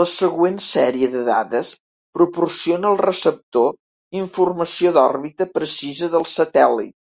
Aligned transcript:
La 0.00 0.06
següent 0.12 0.56
sèrie 0.68 1.10
de 1.12 1.22
dades 1.28 1.70
proporciona 2.18 2.90
al 2.92 3.00
receptor 3.04 3.72
informació 4.24 4.94
d'òrbita 5.00 5.50
precisa 5.56 6.12
del 6.18 6.32
satèl·lit. 6.36 6.96